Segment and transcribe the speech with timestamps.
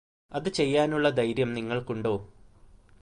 [0.31, 2.15] അത് ചെയ്യാനുള്ള ധൈര്യം നിങ്ങൾക്കുണ്ടോ